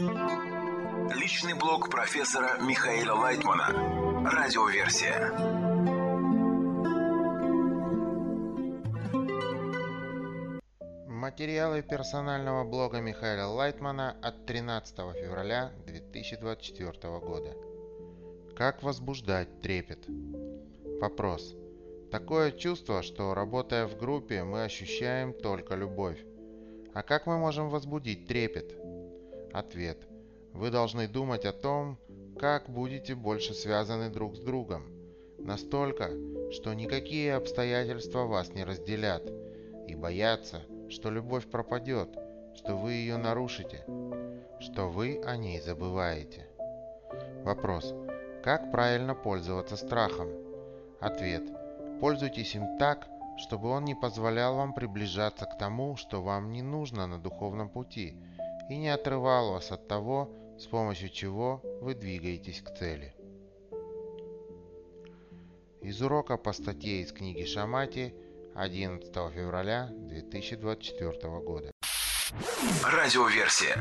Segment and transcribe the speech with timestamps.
[0.00, 3.66] Личный блог профессора Михаила Лайтмана.
[4.30, 5.30] Радиоверсия.
[11.06, 17.54] Материалы персонального блога Михаила Лайтмана от 13 февраля 2024 года.
[18.56, 20.06] Как возбуждать трепет?
[21.02, 21.54] Вопрос.
[22.10, 26.24] Такое чувство, что работая в группе, мы ощущаем только любовь.
[26.94, 28.74] А как мы можем возбудить трепет?
[29.52, 29.98] Ответ.
[30.52, 31.98] Вы должны думать о том,
[32.38, 34.84] как будете больше связаны друг с другом.
[35.38, 36.10] Настолько,
[36.52, 39.30] что никакие обстоятельства вас не разделят.
[39.88, 42.08] И бояться, что любовь пропадет,
[42.54, 43.84] что вы ее нарушите,
[44.60, 46.46] что вы о ней забываете.
[47.44, 47.94] Вопрос.
[48.44, 50.28] Как правильно пользоваться страхом?
[51.00, 51.42] Ответ.
[52.00, 57.06] Пользуйтесь им так, чтобы он не позволял вам приближаться к тому, что вам не нужно
[57.06, 58.16] на духовном пути,
[58.70, 63.12] и не отрывал вас от того, с помощью чего вы двигаетесь к цели.
[65.82, 68.14] Из урока по статье из книги Шамати
[68.54, 71.72] 11 февраля 2024 года.
[72.84, 73.74] Радиоверсия.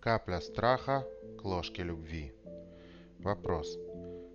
[0.00, 1.06] Капля страха
[1.40, 2.32] к ложке любви.
[3.20, 3.78] Вопрос.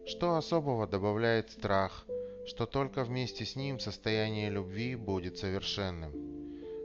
[0.05, 2.05] Что особого добавляет страх,
[2.47, 6.40] что только вместе с ним состояние любви будет совершенным?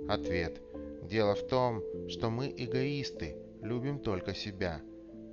[0.09, 0.61] Ответ.
[1.03, 4.81] Дело в том, что мы эгоисты, любим только себя.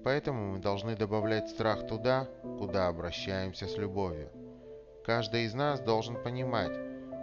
[0.03, 4.29] Поэтому мы должны добавлять страх туда, куда обращаемся с любовью.
[5.05, 6.75] Каждый из нас должен понимать,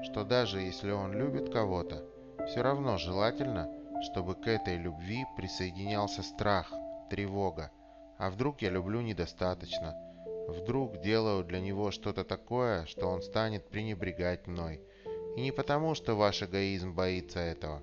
[0.04, 2.04] что даже если он любит кого-то,
[2.46, 3.68] все равно желательно,
[4.02, 6.72] чтобы к этой любви присоединялся страх,
[7.10, 7.70] тревога.
[8.18, 9.94] А вдруг я люблю недостаточно–
[10.50, 14.80] Вдруг делаю для него что-то такое, что он станет пренебрегать мной.
[15.36, 17.82] И не потому, что ваш эгоизм боится этого,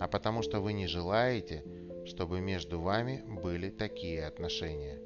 [0.00, 1.64] а потому, что вы не желаете,
[2.06, 4.98] чтобы между вами были такие отношения.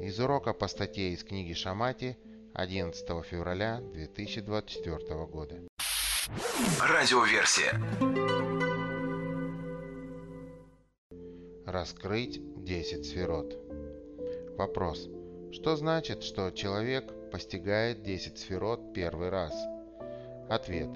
[0.00, 2.16] Из урока по статье из книги Шамати
[2.54, 5.56] 11 февраля 2024 года.
[6.80, 7.72] Радиоверсия.
[11.66, 13.56] Раскрыть 10 сферот.
[14.56, 15.08] Вопрос.
[15.52, 19.52] Что значит, что человек постигает 10 сферот первый раз?
[20.48, 20.88] Ответ.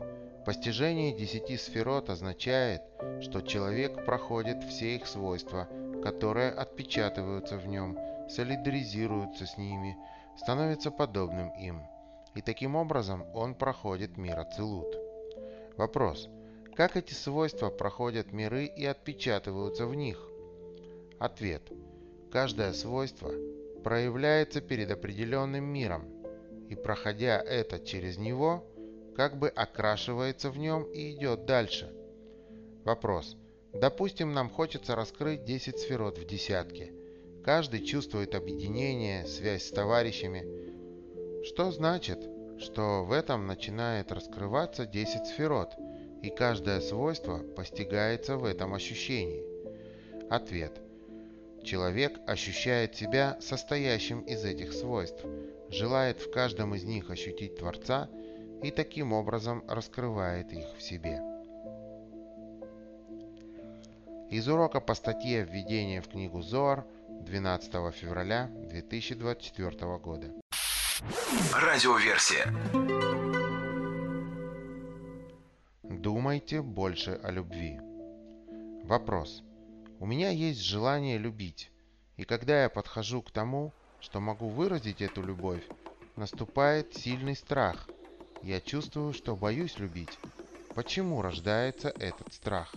[0.44, 2.82] Постижение 10 сферот означает,
[3.20, 5.68] что человек проходит все их свойства,
[6.02, 7.96] которые отпечатываются в нем,
[8.28, 9.96] солидаризируются с ними,
[10.36, 11.82] становится подобным им.
[12.34, 14.96] И таким образом он проходит мир Ацелут.
[15.76, 16.28] Вопрос.
[16.74, 20.18] Как эти свойства проходят миры и отпечатываются в них?
[21.18, 21.62] Ответ.
[22.32, 23.30] Каждое свойство
[23.84, 26.04] проявляется перед определенным миром,
[26.72, 28.64] и проходя это через него,
[29.14, 31.92] как бы окрашивается в нем и идет дальше.
[32.84, 33.36] Вопрос.
[33.74, 36.92] Допустим, нам хочется раскрыть 10 сферот в десятке.
[37.44, 41.44] Каждый чувствует объединение, связь с товарищами.
[41.44, 42.26] Что значит,
[42.58, 45.74] что в этом начинает раскрываться 10 сферот,
[46.22, 49.44] и каждое свойство постигается в этом ощущении?
[50.30, 50.80] Ответ.
[51.64, 55.24] Человек ощущает себя состоящим из этих свойств,
[55.68, 58.08] желает в каждом из них ощутить Творца
[58.62, 61.20] и таким образом раскрывает их в себе.
[64.30, 70.32] Из урока по статье «Введение в книгу Зоар» 12 февраля 2024 года.
[71.54, 72.46] Радиоверсия.
[75.82, 77.78] Думайте больше о любви.
[78.84, 79.42] Вопрос.
[80.02, 81.70] У меня есть желание любить,
[82.16, 85.62] и когда я подхожу к тому, что могу выразить эту любовь,
[86.16, 87.88] наступает сильный страх.
[88.42, 90.18] Я чувствую, что боюсь любить.
[90.74, 92.74] Почему рождается этот страх?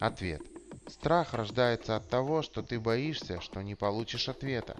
[0.00, 0.42] Ответ.
[0.86, 4.76] Страх рождается от того, что ты боишься, что не получишь ответа.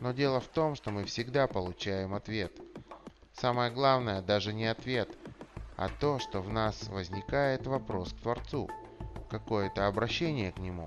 [0.00, 2.50] Но дело в том, что мы всегда получаем ответ.
[3.34, 5.08] Самое главное даже не ответ,
[5.76, 8.68] а то, что в нас возникает вопрос к Творцу–
[9.32, 10.86] какое-то обращение к нему.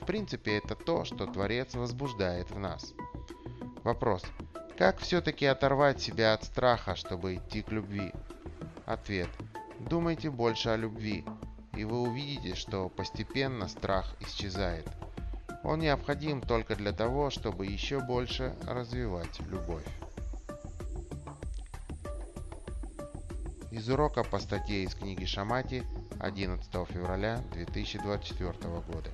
[0.00, 2.94] В принципе, это то, что Творец возбуждает в нас.
[3.84, 4.22] Вопрос.
[4.78, 8.12] Как все-таки оторвать себя от страха, чтобы идти к любви?
[8.86, 9.28] Ответ.
[9.80, 11.26] Думайте больше о любви,
[11.76, 14.88] и вы увидите, что постепенно страх исчезает.
[15.62, 19.84] Он необходим только для того, чтобы еще больше развивать любовь.
[23.70, 25.84] Из урока по статье из книги Шамати
[26.20, 28.52] 11 февраля 2024
[28.88, 29.10] года.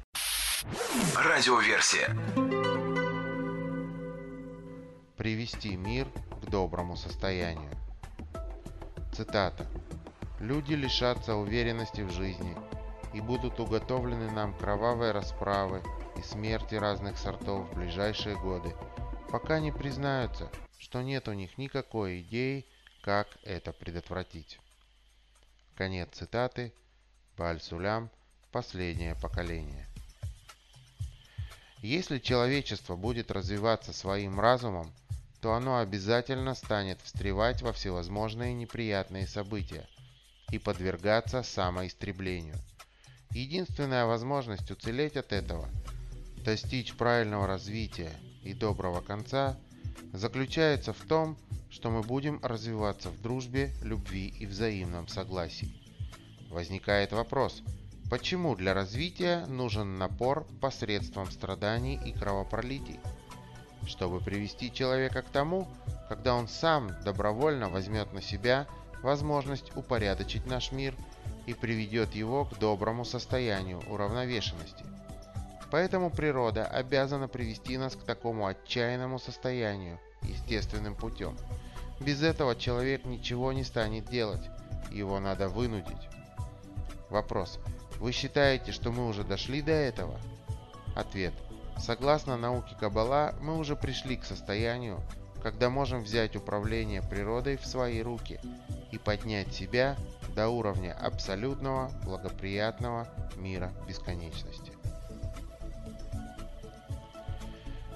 [1.17, 2.09] Радиоверсия.
[5.17, 6.09] Привести мир
[6.43, 7.71] к доброму состоянию.
[9.15, 9.67] Цитата.
[10.41, 12.56] люди лишатся уверенности в жизни
[13.12, 15.83] и будут уготовлены нам кровавые расправы
[16.17, 18.75] и смерти разных сортов в ближайшие годы,
[19.31, 22.67] пока не признаются, что нет у них никакой идеи,
[23.03, 24.59] как это предотвратить.
[25.77, 26.73] Конец цитаты.
[27.36, 28.10] Баль-Сулям.
[28.52, 29.86] Последнее поколение.
[31.82, 34.92] Если человечество будет развиваться своим разумом,
[35.40, 39.86] то оно обязательно станет встревать во всевозможные неприятные события
[40.50, 42.56] и подвергаться самоистреблению.
[43.31, 45.69] Единственная возможность уцелеть от этого,
[46.38, 49.58] достичь правильного развития и доброго конца,
[50.12, 51.36] заключается в том,
[51.69, 55.83] что мы будем развиваться в дружбе, любви и взаимном согласии.
[56.55, 57.62] Возникает вопрос–
[58.11, 63.01] Почему для развития нужен напор посредством страданий и кровопролитий?
[63.87, 65.67] Чтобы привести человека к тому,
[66.09, 68.67] когда он сам добровольно возьмет на себя
[69.03, 70.95] возможность упорядочить наш мир
[71.47, 74.85] и приведет его к доброму состоянию уравновешенности.
[75.71, 81.37] Поэтому природа обязана привести нас к такому отчаянному состоянию естественным путем.
[82.01, 84.49] Без этого человек ничего не станет делать,
[84.91, 86.13] его надо вынудить.
[87.14, 87.61] Вопрос.
[88.00, 90.19] Вы считаете, что мы уже дошли до этого?
[90.96, 91.32] Ответ.
[91.78, 95.00] Согласно науке Каббала, мы уже пришли к состоянию,
[95.40, 98.40] когда можем взять управление природой в свои руки
[98.90, 99.96] и поднять себя
[100.34, 103.06] до уровня абсолютного благоприятного
[103.37, 104.72] мира бесконечности.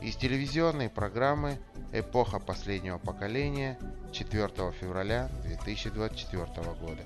[0.01, 1.59] Из телевизионной программы
[1.93, 3.81] «Эпоха последнего поколения»
[4.13, 4.49] 4
[4.81, 6.47] февраля 2024
[6.81, 7.03] года.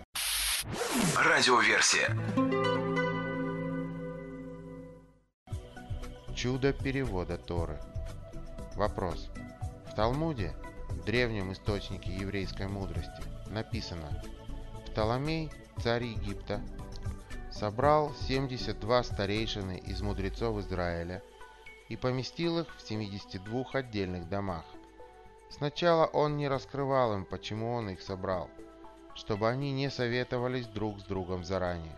[1.17, 2.17] Радиоверсия.
[6.37, 7.81] Чудо перевода Торы.
[8.77, 9.29] Вопрос.
[9.91, 10.55] В Талмуде,
[11.05, 14.23] древнем источнике еврейской мудрости, написано
[14.87, 15.51] «Птоломей,
[15.83, 16.61] царь Египта,
[17.51, 21.23] собрал 72 старейшины из мудрецов Израиля
[21.89, 24.65] и поместил их в 72 отдельных домах.
[25.51, 28.49] Сначала он не раскрывал им, почему он их собрал–
[29.15, 31.95] чтобы они не советовались друг с другом заранее.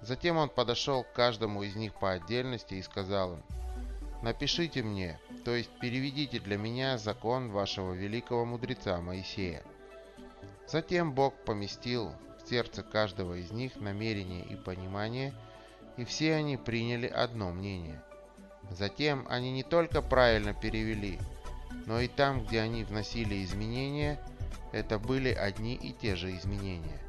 [0.00, 3.42] Затем он подошел к каждому из них по отдельности и сказал им,
[4.22, 9.62] «Напишите мне, то есть переведите для меня закон вашего великого мудреца Моисея».
[10.66, 15.32] Затем Бог поместил в сердце каждого из них намерение и понимание,
[15.96, 18.02] и все они приняли одно мнение.
[18.70, 21.18] Затем они не только правильно перевели,
[21.86, 24.18] но и там, где они вносили изменения–
[24.74, 27.00] это были одни и те же изменения.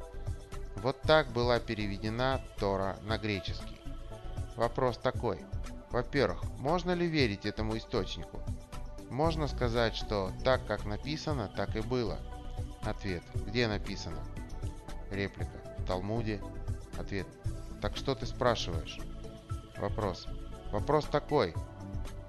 [0.76, 3.80] Вот так была переведена Тора на греческий.
[4.54, 5.40] Вопрос такой.
[5.90, 8.40] Во-первых, можно ли верить этому источнику?
[9.10, 12.18] Можно сказать, что так, как написано, так и было.
[12.82, 13.24] Ответ.
[13.34, 14.22] Где написано?
[15.10, 15.58] Реплика.
[15.78, 16.40] В Талмуде.
[16.96, 17.26] Ответ.
[17.82, 19.00] Так что ты спрашиваешь?
[19.78, 20.28] Вопрос.
[20.70, 21.52] Вопрос такой.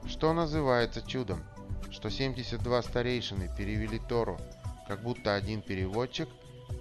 [0.08, 1.44] Что называется чудом?
[1.92, 4.40] Что 72 старейшины перевели Тору
[4.88, 6.30] как будто один переводчик,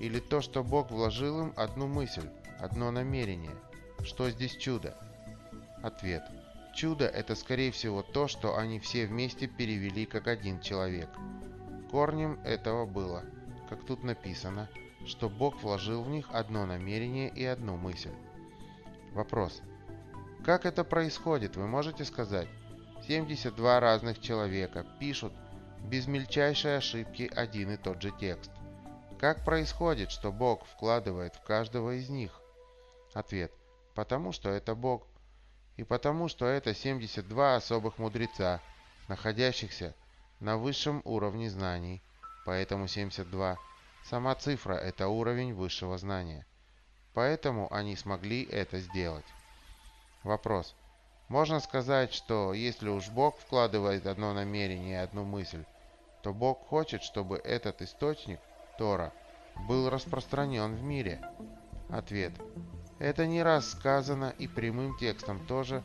[0.01, 3.55] или то, что Бог вложил им одну мысль, одно намерение.
[4.03, 4.97] Что здесь чудо?
[5.83, 6.23] Ответ.
[6.75, 11.09] Чудо– это скорее всего то, что они все вместе перевели как один человек.
[11.91, 13.25] Корнем этого было,
[13.69, 14.69] как тут написано,
[15.07, 18.13] что Бог вложил в них одно намерение и одну мысль.
[19.13, 19.63] Вопрос.
[20.45, 22.49] Как это происходит, вы можете сказать?
[23.07, 25.33] 72 разных человека пишут
[25.87, 28.51] без мельчайшей ошибки один и тот же текст.
[29.21, 32.41] Как происходит, что Бог вкладывает в каждого из них?
[33.15, 33.53] Ответ.
[33.95, 35.07] Потому что это Бог.
[35.77, 38.61] И потому что это 72 особых мудреца,
[39.09, 39.95] находящихся
[40.41, 42.03] на высшем уровне знаний.
[42.45, 43.57] Поэтому 72.
[44.05, 46.45] Сама цифра– это уровень высшего знания.
[47.15, 49.25] Поэтому они смогли это сделать.
[50.25, 50.75] Вопрос.
[51.29, 55.65] Можно сказать, что если уж Бог вкладывает одно намерение и одну мысль,
[56.27, 58.41] то Бог хочет, чтобы этот источник,
[58.79, 59.13] Тора,
[59.69, 61.21] был распространен в мире?
[61.89, 62.33] Ответ.
[62.99, 65.85] Это не раз сказано и прямым текстом тоже,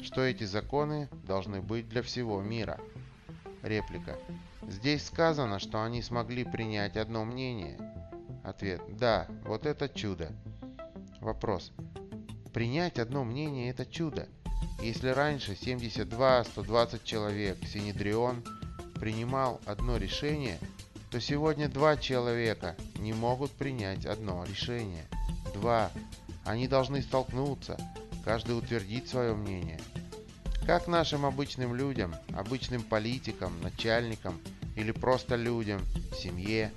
[0.00, 2.78] что эти законы должны быть для всего мира.
[3.64, 4.16] Реплика.
[4.68, 7.76] Здесь сказано, что они смогли принять одно мнение.
[8.44, 8.80] Ответ.
[8.88, 10.30] Да, вот это чудо.
[11.18, 11.72] Вопрос.
[12.52, 14.28] Принять одно мнение– это чудо.
[14.80, 18.44] Если раньше 72-120 человек, Синедрион–
[19.02, 20.60] принимал одно решение,
[21.10, 25.08] то сегодня два человека не могут принять одно решение.
[25.54, 25.90] Два.
[26.44, 27.76] Они должны столкнуться,
[28.24, 29.80] каждый утвердить свое мнение.
[30.66, 34.40] Как нашим обычным людям, обычным политикам, начальникам
[34.76, 35.82] или просто людям,
[36.16, 36.70] семье,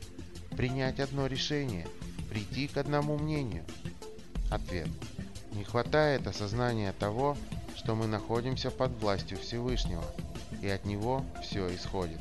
[0.57, 1.87] принять одно решение,
[2.31, 3.65] прийти к одному мнению?
[4.49, 4.87] Ответ.
[5.51, 7.37] Не хватает осознания того,
[7.75, 10.03] что мы находимся под властью Всевышнего,
[10.65, 12.19] и от Него все исходит.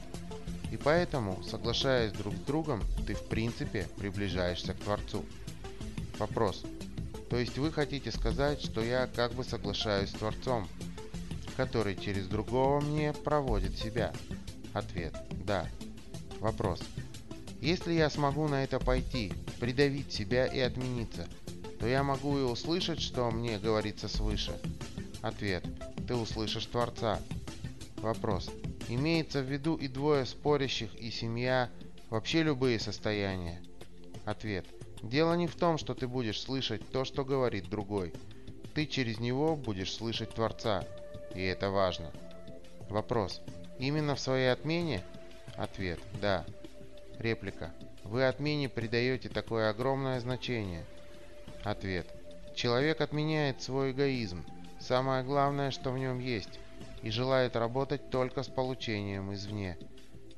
[0.71, 5.25] И поэтому, соглашаясь друг с другом, ты в принципе приближаешься к Творцу.
[6.19, 6.63] Вопрос.
[7.31, 10.69] То есть вы хотите сказать, что я как бы соглашаюсь с Творцом,
[11.57, 14.13] который через другого мне проводит себя?
[14.75, 15.15] Ответ.
[15.47, 15.67] Да.
[16.41, 16.81] Вопрос.
[17.63, 21.27] Если я смогу на это пойти, придавить себя и отмениться,
[21.81, 24.53] то я могу и услышать, что мне говорится свыше.
[25.23, 25.65] Ответ.
[26.07, 27.19] Ты услышишь Творца.
[28.05, 28.51] Вопрос.
[28.91, 31.71] Имеется в виду и двое спорящих, и семья,
[32.11, 33.63] вообще любые состояния.
[34.27, 34.67] Ответ.
[35.03, 38.13] Дело не в том, что ты будешь слышать то, что говорит другой.
[38.75, 40.85] Ты через него будешь слышать Творца,
[41.35, 42.13] и это важно.
[42.91, 43.41] Вопрос.
[43.79, 45.03] Именно в своей отмене?
[45.57, 45.99] Ответ.
[46.21, 46.45] Да.
[47.19, 47.73] Реплика.
[48.03, 50.85] Вы отмене придаете такое огромное значение.
[51.63, 52.07] Ответ.
[52.55, 54.45] Человек отменяет свой эгоизм,
[54.79, 56.61] самое главное, что в нем есть,
[57.05, 59.77] и желает работать только с получением извне,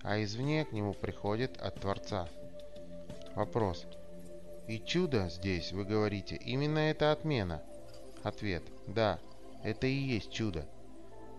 [0.02, 2.28] а извне к нему приходит от Творца.
[3.37, 3.87] Вопрос.
[4.66, 7.62] И чудо здесь, вы говорите, именно это отмена?
[8.25, 8.64] Ответ.
[8.88, 9.20] Да,
[9.62, 10.66] это и есть чудо.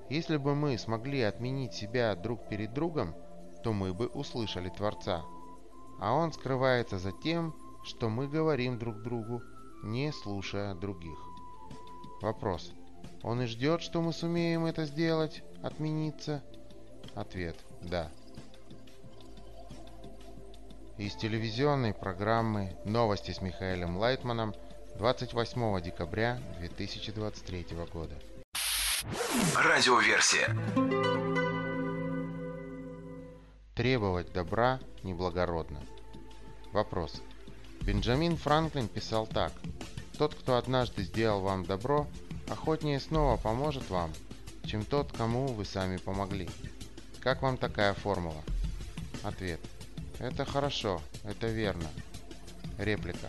[0.10, 3.14] Если бы мы смогли отменить себя друг перед другом,
[3.64, 5.26] то мы бы услышали Творца.
[6.00, 7.54] А он скрывается за тем,
[7.84, 9.42] что мы говорим друг другу,
[9.84, 11.20] не слушая других.
[12.22, 12.72] Вопрос.
[13.28, 16.42] Он и ждет, что мы сумеем это сделать, отмениться?
[17.14, 17.58] Ответ.
[17.82, 18.10] Да.
[20.98, 24.56] Из телевизионной программы «Новости с Михаилом Лайтманом»
[24.96, 28.16] 28 декабря 2023 года.
[29.58, 30.56] Радиоверсия.
[33.76, 35.82] Требовать добра неблагородно.
[36.72, 37.22] Вопрос.
[37.82, 39.52] Бенджамин Франклин писал так.
[40.18, 42.08] Тот, кто однажды сделал вам добро,
[42.50, 44.14] охотнее снова поможет вам,
[44.66, 46.50] чем тот, кому вы сами помогли.
[47.22, 48.42] Как вам такая формула?
[49.24, 49.60] Ответ.
[50.20, 51.88] Это хорошо, это верно.
[52.78, 53.28] Реплика.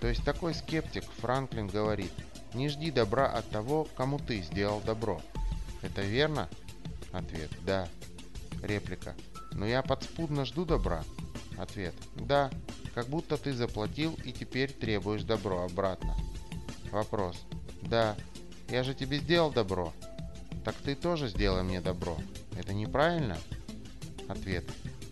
[0.00, 2.12] То есть такой скептик Франклин говорит,
[2.54, 5.20] не жди добра от того, кому ты сделал добро.
[5.82, 6.48] Это верно?
[7.12, 7.50] Ответ.
[7.64, 7.88] Да.
[8.62, 9.14] Реплика.
[9.52, 11.04] Но я подспудно жду добра.
[11.58, 11.94] Ответ.
[12.14, 12.50] Да,
[12.94, 16.14] как будто ты заплатил и теперь требуешь добро обратно.
[16.90, 17.36] Вопрос.
[17.82, 18.16] Да,
[18.68, 19.92] я же тебе сделал добро.
[20.64, 22.16] Так ты тоже сделай мне добро.
[22.56, 23.38] Это неправильно?
[24.28, 24.64] Ответ.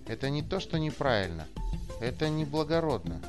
[0.06, 1.46] Это не то, что неправильно.
[2.00, 3.20] Это неблагородно.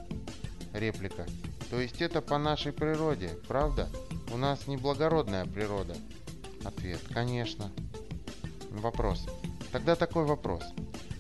[0.74, 1.26] Реплика.
[1.70, 3.90] То есть это по нашей природе, правда?
[4.34, 5.96] У нас неблагородная природа.
[6.64, 7.00] Ответ.
[7.14, 7.72] Конечно.
[8.72, 9.26] Вопрос.
[9.72, 10.64] Тогда такой вопрос.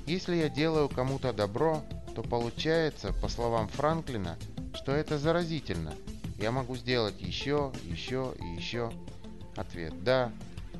[0.06, 1.82] Если я делаю кому-то добро,
[2.16, 4.38] то получается, по словам Франклина,
[4.74, 5.94] что это заразительно.
[6.39, 8.91] Я могу сделать еще, еще и еще.
[9.56, 10.03] Ответ.
[10.03, 10.32] Да.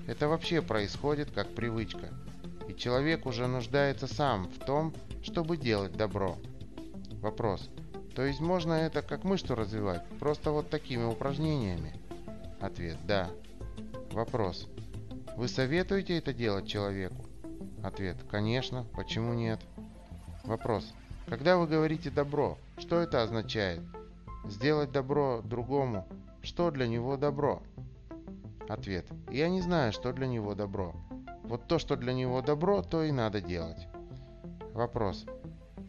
[0.08, 2.10] Это вообще происходит как привычка
[2.68, 6.38] и человек уже нуждается сам в том, чтобы делать добро.
[7.22, 7.70] Вопрос.
[8.16, 11.94] То есть можно это как мышцу развивать, просто вот такими упражнениями?
[12.60, 12.98] Ответ.
[13.06, 13.30] Да.
[14.12, 14.68] Вопрос.
[15.36, 17.26] Вы советуете это делать человеку?
[17.84, 18.18] Ответ.
[18.30, 18.86] Конечно.
[18.96, 19.60] Почему нет?
[20.44, 20.92] Вопрос.
[21.28, 23.82] Когда вы говорите «добро», что это означает?
[24.46, 26.08] Сделать добро другому.
[26.42, 27.62] Что для него добро?
[28.70, 29.06] Ответ.
[29.30, 30.94] Я не знаю, что для него добро.
[31.44, 33.88] Вот то, что для него добро, то и надо делать.
[34.74, 35.26] Вопрос.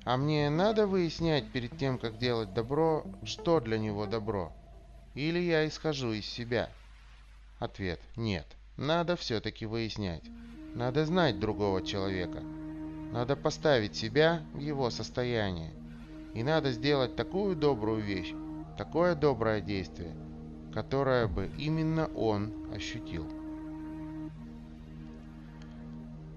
[0.04, 4.52] А мне надо выяснять перед тем, как делать добро, что для него добро?
[5.14, 6.70] Или я исхожу из себя?
[7.58, 8.00] Ответ.
[8.16, 8.46] Нет.
[8.76, 10.22] Надо все-таки выяснять.
[10.74, 12.40] Надо знать другого человека.
[13.12, 15.72] Надо поставить себя в его состояние.
[16.35, 18.35] И надо сделать такую добрую вещь,
[18.76, 20.14] такое доброе действие,
[20.73, 23.26] которое бы именно он ощутил.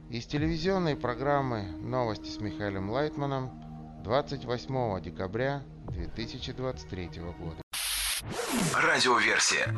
[0.09, 3.49] Из телевизионной программы «Новости с Михаилом Лайтманом»
[4.03, 7.61] 28 декабря 2023 года.
[8.75, 9.73] Радиоверсия.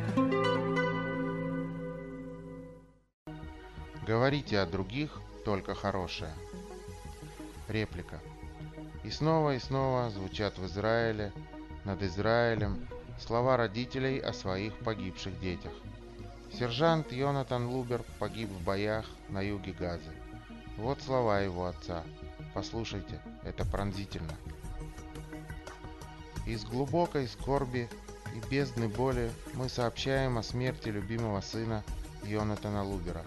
[4.08, 6.32] Говорите о других только хорошее.
[7.68, 8.20] Реплика.
[9.04, 11.32] И снова и снова звучат в Израиле,
[11.84, 12.88] над Израилем,
[13.20, 15.74] слова родителей о своих погибших детях.
[16.58, 20.12] Сержант Йонатан Лубер погиб в боях на юге Газы.
[20.78, 22.04] Вот слова его отца.
[22.54, 24.34] Послушайте, это пронзительно.
[26.46, 27.90] Из глубокой скорби
[28.36, 31.84] и бездны боли мы сообщаем о смерти любимого сына
[32.24, 33.24] Йонатана Лубера.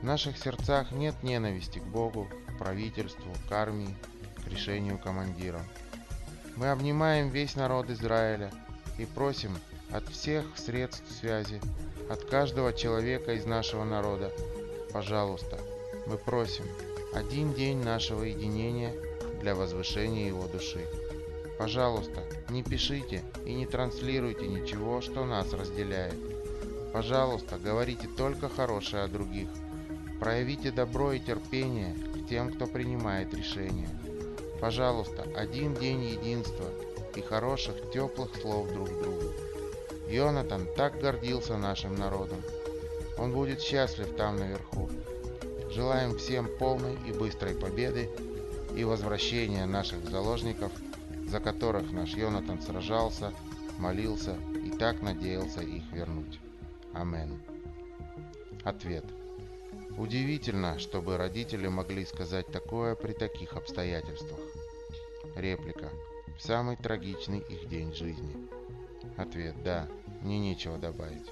[0.00, 3.96] В наших сердцах нет ненависти к Богу, к правительству, к армии,
[4.48, 5.60] решению командира.
[6.56, 8.50] Мы обнимаем весь народ Израиля
[8.98, 9.56] и просим
[9.92, 11.60] от всех средств связи,
[12.10, 14.32] от каждого человека из нашего народа,
[14.92, 15.58] пожалуйста,
[16.06, 16.64] мы просим
[17.14, 18.94] один день нашего единения
[19.40, 20.86] для возвышения его души.
[21.58, 26.14] Пожалуйста, не пишите и не транслируйте ничего, что нас разделяет.
[26.92, 29.48] Пожалуйста, говорите только хорошее о других.
[30.20, 33.88] Проявите добро и терпение к тем, кто принимает решения.
[34.60, 36.66] Пожалуйста, один день единства
[37.14, 39.32] и хороших, теплых слов друг другу.
[40.08, 42.42] Йонатан так гордился нашим народом.
[43.18, 44.88] Он будет счастлив там наверху.
[45.70, 48.10] Желаем всем полной и быстрой победы
[48.74, 50.72] и возвращения наших заложников,
[51.28, 53.32] за которых наш Йонатан сражался,
[53.78, 56.40] молился и так надеялся их вернуть.
[56.94, 57.40] Амен.
[58.64, 59.04] Ответ.
[59.98, 64.38] Удивительно, чтобы родители могли сказать такое при таких обстоятельствах.
[65.34, 65.90] Реплика.
[66.38, 68.48] В самый трагичный их день жизни.
[69.16, 69.60] Ответ.
[69.64, 69.88] Да,
[70.22, 71.26] мне нечего добавить.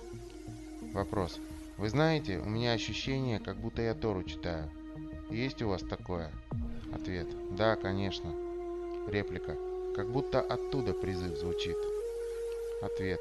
[0.92, 1.38] Вопрос.
[1.76, 4.68] Вы знаете, у меня ощущение, как будто я Тору читаю.
[5.30, 6.32] Есть у вас такое?
[6.92, 7.28] Ответ.
[7.56, 8.35] Да, конечно.
[9.06, 9.56] Реплика.
[9.94, 11.76] Как будто оттуда призыв звучит.
[12.82, 13.20] Ответ.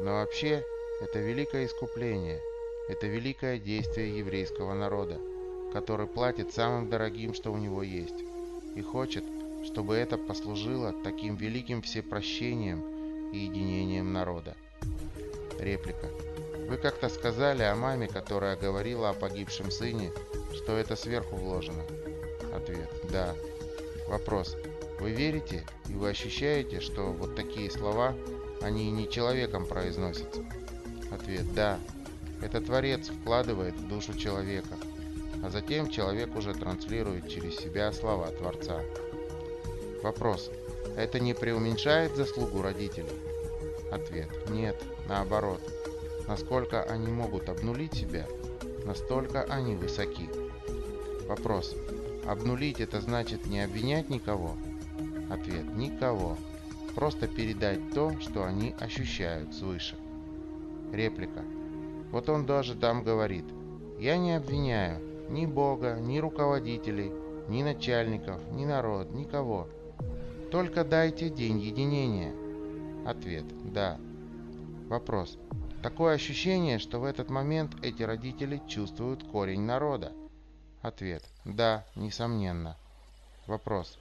[0.00, 0.64] Но вообще,
[1.00, 2.42] это великое искупление–
[2.90, 5.20] это великое действие еврейского народа,
[5.72, 8.24] который платит самым дорогим, что у него есть,
[8.74, 9.22] и хочет,
[9.64, 14.56] чтобы это послужило таким великим всепрощением и единением народа.
[15.60, 16.08] Реплика.
[16.68, 20.10] Вы как-то сказали о маме, которая говорила о погибшем сыне,
[20.52, 21.84] что это сверху вложено.
[22.52, 22.90] Ответ.
[23.12, 23.36] Да.
[24.08, 24.56] Вопрос.
[24.98, 28.16] Вы верите и вы ощущаете, что вот такие слова,
[28.62, 30.44] они не человеком произносятся?
[31.12, 31.54] Ответ.
[31.54, 31.78] Да.
[32.42, 34.76] Это Творец вкладывает в душу человека,
[35.42, 38.80] а затем человек уже транслирует через себя слова Творца.
[40.02, 40.50] Вопрос.
[40.96, 43.12] Это не преуменьшает заслугу родителей?
[43.92, 44.28] Ответ.
[44.48, 44.76] Нет,
[45.08, 45.60] наоборот.
[46.26, 48.26] Насколько они могут обнулить себя,
[48.84, 50.28] настолько они высоки.
[51.26, 51.74] Вопрос.
[52.26, 54.56] Обнулить это значит не обвинять никого?
[55.30, 55.64] Ответ.
[55.76, 56.36] Никого.
[56.94, 59.96] Просто передать то, что они ощущают свыше.
[60.92, 61.44] Реплика.
[62.10, 63.44] Вот он даже там говорит,
[63.98, 67.12] я не обвиняю ни Бога, ни руководителей,
[67.48, 69.68] ни начальников, ни народ, никого.
[70.50, 72.34] Только дайте день единения.
[73.06, 73.98] Ответ– да.
[74.88, 75.38] Вопрос.
[75.82, 80.12] Такое ощущение, что в этот момент эти родители чувствуют корень народа.
[80.82, 81.22] Ответ.
[81.44, 82.76] Да, несомненно.
[83.46, 83.98] Вопрос.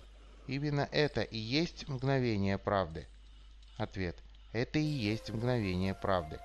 [0.47, 3.05] Именно это и есть мгновение правды?
[3.77, 4.15] Ответ.
[4.51, 6.39] Это и есть мгновение правды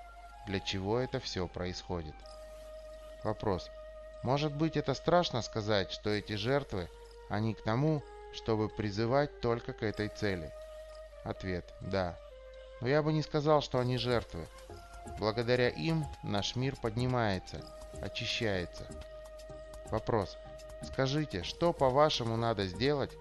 [0.46, 2.14] для чего это все происходит.
[3.22, 3.70] Вопрос.
[4.22, 6.88] Может быть это страшно сказать, что эти жертвы,
[7.28, 8.02] они к тому,
[8.33, 10.52] чтобы призывать только к этой цели?
[11.24, 11.72] Ответ.
[11.80, 12.18] Да.
[12.80, 14.46] Но я бы не сказал, что они жертвы.
[15.18, 17.61] Благодаря им наш мир поднимается,
[18.00, 18.87] очищается.
[19.90, 20.37] Вопрос.
[20.83, 23.12] Скажите, что по-вашему надо сделать,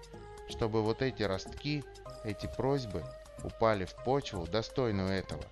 [0.48, 1.84] чтобы вот эти ростки,
[2.24, 3.04] эти просьбы
[3.42, 5.44] упали в почву, достойную этого?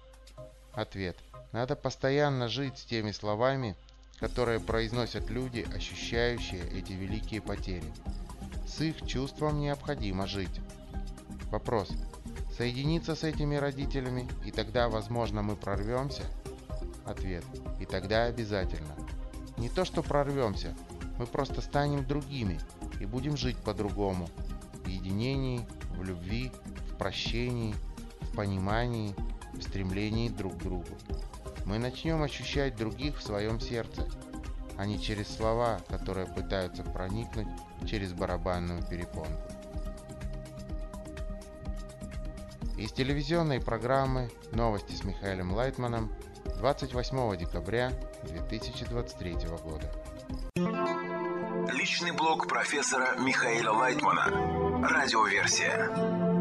[0.72, 1.16] Ответ.
[1.52, 3.76] Надо постоянно жить с теми словами,
[4.18, 7.84] которые произносят люди, ощущающие эти великие потери.
[8.66, 10.60] С их чувством необходимо жить.
[11.50, 11.90] Вопрос.
[12.56, 16.22] Соединиться с этими родителями, и тогда, возможно, мы прорвемся?
[17.04, 17.44] Ответ.
[17.78, 18.96] И тогда обязательно.
[19.58, 20.74] Не то, что прорвемся,
[21.18, 22.58] мы просто станем другими
[22.98, 24.26] и будем жить по-другому.
[24.84, 26.50] В единении, в любви,
[26.90, 27.74] в прощении,
[28.20, 29.14] в понимании,
[29.52, 30.96] в стремлении друг к другу
[31.64, 34.06] мы начнем ощущать других в своем сердце,
[34.76, 37.48] а не через слова, которые пытаются проникнуть
[37.86, 39.52] через барабанную перепонку.
[42.76, 46.12] Из телевизионной программы «Новости с Михаилом Лайтманом»
[46.58, 47.92] 28 декабря
[48.24, 49.92] 2023 года.
[51.72, 54.88] Личный блог профессора Михаила Лайтмана.
[54.88, 56.31] Радиоверсия.